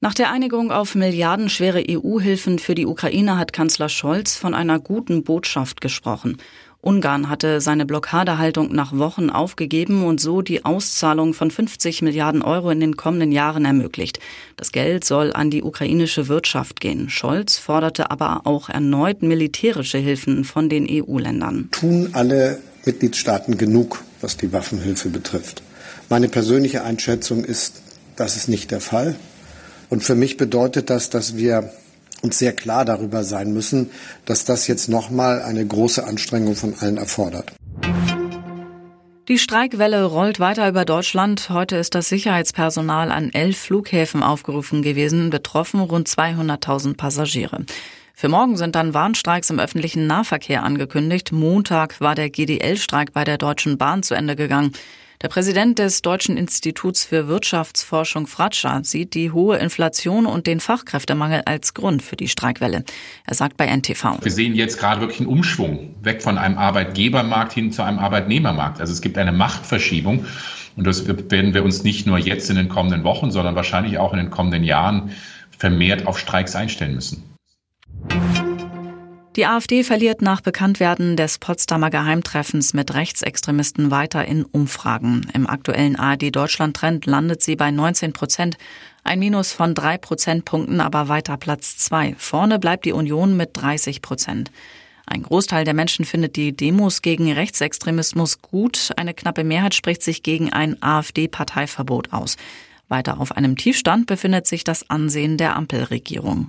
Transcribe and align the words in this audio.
Nach 0.00 0.14
der 0.14 0.30
Einigung 0.30 0.70
auf 0.70 0.94
milliardenschwere 0.94 1.84
EU-Hilfen 1.90 2.60
für 2.60 2.76
die 2.76 2.86
Ukraine 2.86 3.36
hat 3.36 3.52
Kanzler 3.52 3.88
Scholz 3.88 4.36
von 4.36 4.54
einer 4.54 4.78
guten 4.78 5.24
Botschaft 5.24 5.80
gesprochen. 5.80 6.36
Ungarn 6.80 7.28
hatte 7.28 7.60
seine 7.60 7.84
Blockadehaltung 7.84 8.72
nach 8.72 8.96
Wochen 8.96 9.28
aufgegeben 9.28 10.04
und 10.04 10.20
so 10.20 10.40
die 10.40 10.64
Auszahlung 10.64 11.34
von 11.34 11.50
50 11.50 12.02
Milliarden 12.02 12.42
Euro 12.42 12.70
in 12.70 12.78
den 12.78 12.96
kommenden 12.96 13.32
Jahren 13.32 13.64
ermöglicht. 13.64 14.20
Das 14.56 14.70
Geld 14.70 15.04
soll 15.04 15.32
an 15.32 15.50
die 15.50 15.64
ukrainische 15.64 16.28
Wirtschaft 16.28 16.78
gehen. 16.78 17.10
Scholz 17.10 17.58
forderte 17.58 18.12
aber 18.12 18.42
auch 18.44 18.68
erneut 18.68 19.22
militärische 19.22 19.98
Hilfen 19.98 20.44
von 20.44 20.68
den 20.68 20.86
EU-Ländern. 20.88 21.70
Tun 21.72 22.10
alle 22.12 22.60
Mitgliedstaaten 22.84 23.58
genug, 23.58 24.04
was 24.20 24.36
die 24.36 24.52
Waffenhilfe 24.52 25.08
betrifft? 25.08 25.64
Meine 26.08 26.28
persönliche 26.28 26.84
Einschätzung 26.84 27.44
ist, 27.44 27.82
das 28.14 28.36
ist 28.36 28.48
nicht 28.48 28.70
der 28.70 28.80
Fall. 28.80 29.16
Und 29.88 30.02
für 30.02 30.14
mich 30.14 30.36
bedeutet 30.36 30.90
das, 30.90 31.10
dass 31.10 31.36
wir 31.36 31.72
uns 32.22 32.38
sehr 32.38 32.52
klar 32.52 32.84
darüber 32.84 33.24
sein 33.24 33.52
müssen, 33.52 33.90
dass 34.24 34.44
das 34.44 34.66
jetzt 34.66 34.88
nochmal 34.88 35.42
eine 35.42 35.64
große 35.64 36.04
Anstrengung 36.04 36.56
von 36.56 36.74
allen 36.78 36.96
erfordert. 36.96 37.52
Die 39.28 39.38
Streikwelle 39.38 40.04
rollt 40.04 40.40
weiter 40.40 40.66
über 40.68 40.86
Deutschland. 40.86 41.50
Heute 41.50 41.76
ist 41.76 41.94
das 41.94 42.08
Sicherheitspersonal 42.08 43.10
an 43.10 43.30
elf 43.32 43.58
Flughäfen 43.58 44.22
aufgerufen 44.22 44.80
gewesen, 44.82 45.28
betroffen 45.28 45.80
rund 45.80 46.08
200.000 46.08 46.96
Passagiere. 46.96 47.66
Für 48.14 48.28
morgen 48.28 48.56
sind 48.56 48.74
dann 48.74 48.94
Warnstreiks 48.94 49.50
im 49.50 49.60
öffentlichen 49.60 50.06
Nahverkehr 50.06 50.62
angekündigt. 50.62 51.30
Montag 51.30 52.00
war 52.00 52.14
der 52.14 52.30
GDL-Streik 52.30 53.12
bei 53.12 53.24
der 53.24 53.36
Deutschen 53.36 53.76
Bahn 53.76 54.02
zu 54.02 54.14
Ende 54.14 54.34
gegangen. 54.34 54.72
Der 55.20 55.26
Präsident 55.26 55.80
des 55.80 56.00
Deutschen 56.02 56.36
Instituts 56.36 57.04
für 57.04 57.26
Wirtschaftsforschung 57.26 58.28
Fratscher 58.28 58.82
sieht 58.84 59.14
die 59.14 59.32
hohe 59.32 59.56
Inflation 59.56 60.26
und 60.26 60.46
den 60.46 60.60
Fachkräftemangel 60.60 61.42
als 61.44 61.74
Grund 61.74 62.02
für 62.02 62.14
die 62.14 62.28
Streikwelle. 62.28 62.84
Er 63.26 63.34
sagt 63.34 63.56
bei 63.56 63.66
NTV. 63.66 64.22
Wir 64.22 64.30
sehen 64.30 64.54
jetzt 64.54 64.78
gerade 64.78 65.00
wirklich 65.00 65.18
einen 65.18 65.28
Umschwung 65.28 65.96
weg 66.02 66.22
von 66.22 66.38
einem 66.38 66.56
Arbeitgebermarkt 66.56 67.52
hin 67.52 67.72
zu 67.72 67.82
einem 67.82 67.98
Arbeitnehmermarkt. 67.98 68.80
Also 68.80 68.92
es 68.92 69.00
gibt 69.00 69.18
eine 69.18 69.32
Machtverschiebung. 69.32 70.24
Und 70.76 70.86
das 70.86 71.08
werden 71.08 71.52
wir 71.52 71.64
uns 71.64 71.82
nicht 71.82 72.06
nur 72.06 72.18
jetzt 72.18 72.48
in 72.48 72.54
den 72.54 72.68
kommenden 72.68 73.02
Wochen, 73.02 73.32
sondern 73.32 73.56
wahrscheinlich 73.56 73.98
auch 73.98 74.12
in 74.12 74.18
den 74.18 74.30
kommenden 74.30 74.62
Jahren 74.62 75.10
vermehrt 75.58 76.06
auf 76.06 76.20
Streiks 76.20 76.54
einstellen 76.54 76.94
müssen. 76.94 77.27
Die 79.38 79.46
AfD 79.46 79.84
verliert 79.84 80.20
nach 80.20 80.40
Bekanntwerden 80.40 81.16
des 81.16 81.38
Potsdamer 81.38 81.90
Geheimtreffens 81.90 82.74
mit 82.74 82.92
Rechtsextremisten 82.92 83.92
weiter 83.92 84.24
in 84.24 84.44
Umfragen. 84.44 85.28
Im 85.32 85.46
aktuellen 85.46 85.94
ARD 85.94 86.34
Deutschland 86.34 86.76
Trend 86.76 87.06
landet 87.06 87.40
sie 87.40 87.54
bei 87.54 87.70
19 87.70 88.12
Prozent. 88.12 88.56
Ein 89.04 89.20
Minus 89.20 89.52
von 89.52 89.76
drei 89.76 89.96
Prozentpunkten, 89.96 90.80
aber 90.80 91.06
weiter 91.06 91.36
Platz 91.36 91.76
zwei. 91.76 92.16
Vorne 92.18 92.58
bleibt 92.58 92.84
die 92.84 92.92
Union 92.92 93.36
mit 93.36 93.50
30 93.52 94.02
Prozent. 94.02 94.50
Ein 95.06 95.22
Großteil 95.22 95.64
der 95.64 95.74
Menschen 95.74 96.04
findet 96.04 96.34
die 96.34 96.50
Demos 96.50 97.00
gegen 97.00 97.30
Rechtsextremismus 97.30 98.42
gut. 98.42 98.90
Eine 98.96 99.14
knappe 99.14 99.44
Mehrheit 99.44 99.74
spricht 99.74 100.02
sich 100.02 100.24
gegen 100.24 100.52
ein 100.52 100.82
AfD-Parteiverbot 100.82 102.12
aus. 102.12 102.38
Weiter 102.88 103.20
auf 103.20 103.36
einem 103.36 103.56
Tiefstand 103.56 104.06
befindet 104.06 104.48
sich 104.48 104.64
das 104.64 104.90
Ansehen 104.90 105.36
der 105.36 105.54
Ampelregierung. 105.54 106.48